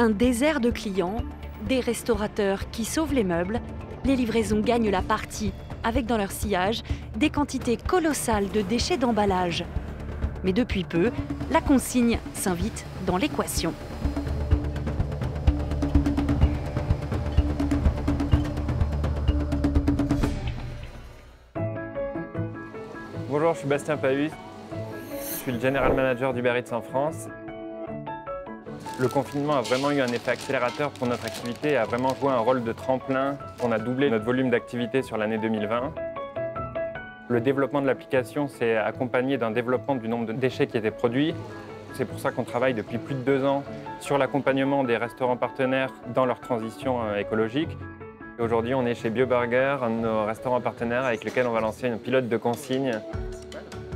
[0.00, 1.18] Un désert de clients,
[1.68, 3.60] des restaurateurs qui sauvent les meubles,
[4.06, 5.52] les livraisons gagnent la partie
[5.84, 6.80] avec dans leur sillage
[7.16, 9.62] des quantités colossales de déchets d'emballage.
[10.42, 11.10] Mais depuis peu,
[11.50, 13.74] la consigne s'invite dans l'équation.
[23.28, 24.30] Bonjour, je suis Bastien Paus.
[25.12, 27.28] Je suis le General Manager d'Uber Eats en France.
[28.98, 32.30] Le confinement a vraiment eu un effet accélérateur pour notre activité et a vraiment joué
[32.30, 33.36] un rôle de tremplin.
[33.62, 35.94] On a doublé notre volume d'activité sur l'année 2020.
[37.28, 41.34] Le développement de l'application s'est accompagné d'un développement du nombre de déchets qui étaient produits.
[41.94, 43.62] C'est pour ça qu'on travaille depuis plus de deux ans
[44.00, 47.76] sur l'accompagnement des restaurants partenaires dans leur transition euh, écologique.
[48.38, 51.88] Aujourd'hui, on est chez BioBurger, un de nos restaurants partenaires avec lequel on va lancer
[51.88, 53.00] une pilote de consigne.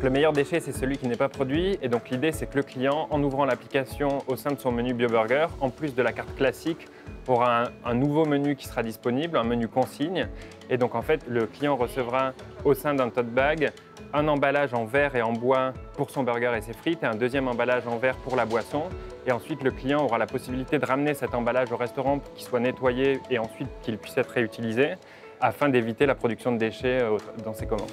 [0.05, 1.79] Le meilleur déchet, c'est celui qui n'est pas produit.
[1.81, 4.93] Et donc l'idée, c'est que le client, en ouvrant l'application au sein de son menu
[4.93, 6.89] BioBurger, en plus de la carte classique,
[7.27, 10.29] aura un, nouveau menu qui sera disponible, un menu consigne.
[10.69, 12.35] Et donc en fait, le client recevra
[12.67, 13.73] au sein d'un tote bag
[14.13, 17.15] un emballage en verre et en bois pour son burger et ses frites et un
[17.17, 18.83] deuxième emballage en verre pour la boisson.
[19.27, 22.45] Et ensuite, le client aura la possibilité de ramener cet emballage au restaurant pour qu'il
[22.45, 24.97] soit nettoyé et ensuite qu'il puisse être réutilisé
[25.41, 27.91] afin d'éviter la production de déchets euh, dans ses commandes.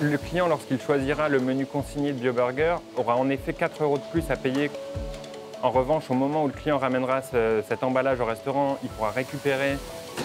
[0.00, 4.04] Le client, lorsqu'il choisira le menu consigné de BioBurger, aura en effet 4 euros de
[4.12, 4.70] plus à payer.
[5.60, 9.10] En revanche, au moment où le client ramènera ce, cet emballage au restaurant, il pourra
[9.10, 9.76] récupérer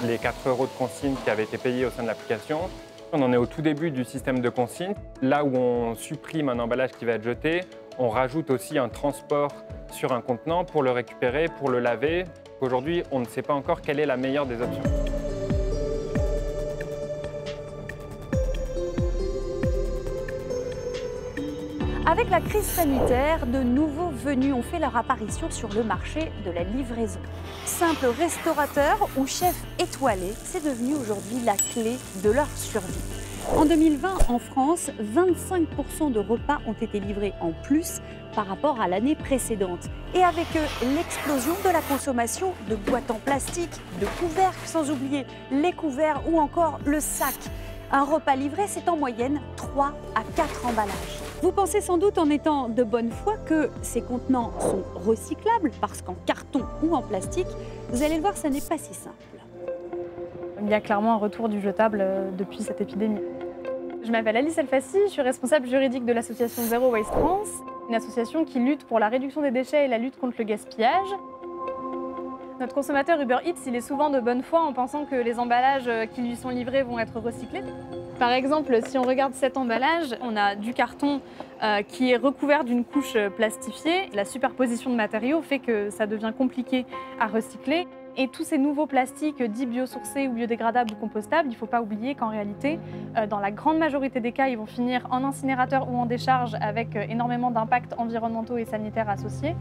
[0.05, 2.59] les 4 euros de consigne qui avaient été payés au sein de l'application.
[3.13, 4.93] On en est au tout début du système de consigne.
[5.23, 7.61] Là où on supprime un emballage qui va être jeté,
[7.97, 9.49] on rajoute aussi un transport
[9.91, 12.25] sur un contenant pour le récupérer, pour le laver.
[12.61, 14.83] Aujourd'hui, on ne sait pas encore quelle est la meilleure des options.
[22.05, 26.51] Avec la crise sanitaire, de nouveaux venus ont fait leur apparition sur le marché de
[26.51, 27.19] la livraison.
[27.65, 32.99] Simple restaurateur ou chef étoilé, c'est devenu aujourd'hui la clé de leur survie.
[33.55, 38.01] En 2020, en France, 25% de repas ont été livrés en plus
[38.35, 39.87] par rapport à l'année précédente.
[40.13, 45.25] Et avec eux, l'explosion de la consommation de boîtes en plastique, de couvercles, sans oublier
[45.51, 47.35] les couverts ou encore le sac.
[47.91, 49.39] Un repas livré, c'est en moyenne
[49.73, 51.19] 3 à 4 emballages.
[51.41, 56.03] Vous pensez sans doute en étant de bonne foi que ces contenants sont recyclables parce
[56.03, 57.47] qu'en carton ou en plastique,
[57.89, 59.15] vous allez le voir, ça n'est pas si simple.
[60.61, 63.19] Il y a clairement un retour du jetable euh, depuis cette épidémie.
[64.03, 67.49] Je m'appelle Alice Elfassi, je suis responsable juridique de l'association Zero Waste France,
[67.89, 71.09] une association qui lutte pour la réduction des déchets et la lutte contre le gaspillage.
[72.59, 75.89] Notre consommateur Uber Eats, il est souvent de bonne foi en pensant que les emballages
[76.13, 77.63] qui lui sont livrés vont être recyclés.
[78.19, 81.21] Par exemple, si on regarde cet emballage, on a du carton
[81.63, 84.09] euh, qui est recouvert d'une couche plastifiée.
[84.13, 86.85] La superposition de matériaux fait que ça devient compliqué
[87.19, 87.87] à recycler.
[88.15, 91.81] Et tous ces nouveaux plastiques dits biosourcés ou biodégradables ou compostables, il ne faut pas
[91.81, 92.79] oublier qu'en réalité,
[93.17, 96.55] euh, dans la grande majorité des cas, ils vont finir en incinérateur ou en décharge
[96.61, 99.55] avec euh, énormément d'impacts environnementaux et sanitaires associés.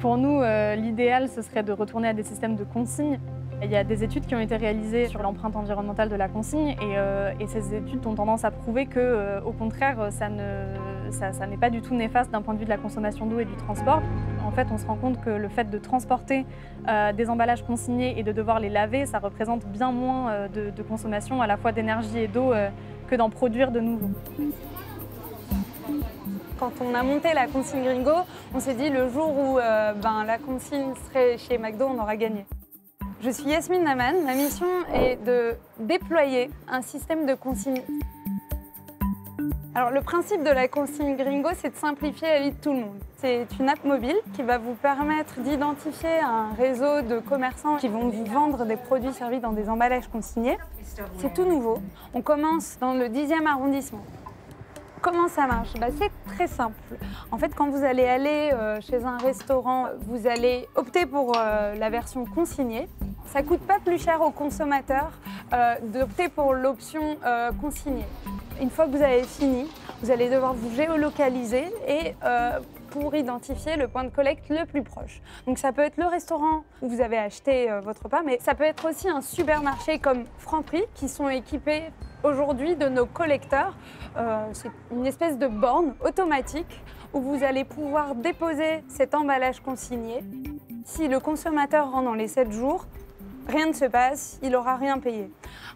[0.00, 3.18] Pour nous, euh, l'idéal, ce serait de retourner à des systèmes de consigne.
[3.64, 6.76] Il y a des études qui ont été réalisées sur l'empreinte environnementale de la consigne
[6.80, 11.70] et, euh, ces études ont tendance à prouver que, euh, au contraire, ça n'est pas
[11.70, 14.00] du tout néfaste d'un point de vue de la consommation d'eau et du transport.
[14.46, 16.46] En fait, on se rend compte que le fait de transporter
[17.16, 21.42] des emballages consignés et de devoir les laver, ça représente bien moins de, de, consommation
[21.42, 22.52] à la fois d'énergie et d'eau
[23.08, 24.10] que d'en produire de nouveau.
[26.58, 30.24] Quand on a monté la consigne Gringo, on s'est dit le jour où euh, ben,
[30.24, 32.46] la consigne serait chez McDo, on aura gagné.
[33.20, 34.24] Je suis Yasmine Naman.
[34.24, 37.82] Ma mission est de déployer un système de consigne.
[39.74, 42.80] Alors, le principe de la consigne Gringo, c'est de simplifier la vie de tout le
[42.80, 42.98] monde.
[43.18, 48.08] C'est une app mobile qui va vous permettre d'identifier un réseau de commerçants qui vont
[48.08, 50.58] vous vendre des produits servis dans des emballages consignés.
[51.18, 51.78] C'est tout nouveau.
[52.14, 54.02] On commence dans le 10e arrondissement.
[55.00, 56.74] Comment ça marche bah, C'est très simple.
[57.30, 61.74] En fait, quand vous allez aller euh, chez un restaurant, vous allez opter pour euh,
[61.74, 62.88] la version consignée.
[63.26, 65.10] Ça coûte pas plus cher au consommateur
[65.52, 67.18] euh, d'opter pour l'option
[67.60, 68.06] consignée.
[68.60, 69.68] Une fois que vous avez fini,
[70.02, 72.14] vous allez devoir vous géolocaliser et
[72.90, 75.20] pour identifier le point de collecte le plus proche.
[75.46, 78.64] Donc ça peut être le restaurant où vous avez acheté votre repas, mais ça peut
[78.64, 81.82] être aussi un supermarché comme Franprix qui sont équipés
[82.22, 83.74] aujourd'hui de nos collecteurs.
[84.16, 86.82] Euh, c'est une espèce de borne automatique
[87.12, 90.22] où vous allez pouvoir déposer cet emballage consigné.
[90.84, 92.86] Si le consommateur rentre dans les 7 jours,
[93.46, 95.30] rien ne se passe, il n'aura rien payé.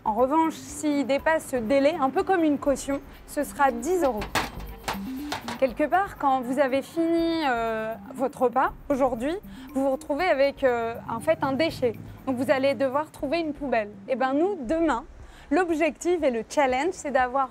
[0.04, 4.20] En revanche, s'il dépasse ce délai, un peu comme une caution, ce sera 10 euros.
[5.58, 9.34] Quelque part, quand vous avez fini euh, votre repas aujourd'hui,
[9.74, 11.92] vous vous retrouvez avec euh, en fait un déchet.
[12.26, 13.90] Donc vous allez devoir trouver une poubelle.
[14.08, 15.04] Et bien nous, demain,
[15.52, 17.50] l'objectif et le challenge, c'est d'avoir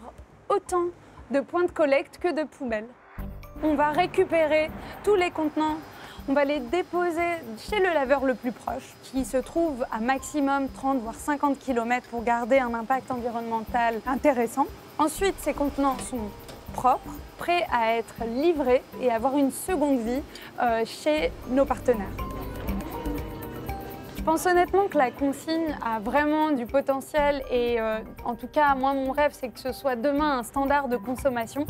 [0.50, 0.88] autant
[1.30, 2.88] de points de collecte que de poubelles.
[3.64, 4.72] On va récupérer
[5.04, 5.78] tous les contenants,
[6.28, 10.68] on va les déposer chez le laveur le plus proche, qui se trouve à maximum
[10.70, 14.66] 30 voire 50 km pour garder un impact environnemental intéressant.
[14.98, 16.32] Ensuite, ces contenants sont
[16.74, 20.22] propres, prêts à être livrés et avoir une seconde vie
[20.60, 22.31] euh, chez nos partenaires.
[24.22, 28.76] Je pense honnêtement que la consigne a vraiment du potentiel et euh, en tout cas,
[28.76, 31.66] moi, mon rêve, c'est que ce soit demain un standard de consommation.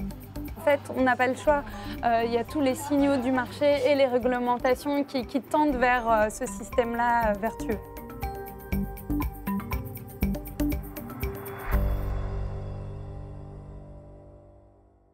[0.60, 1.64] En fait, on n'a pas le choix.
[2.04, 6.12] Euh, Il y a tous les signaux du marché et les réglementations qui, tendent vers
[6.12, 7.80] euh, ce système-là vertueux.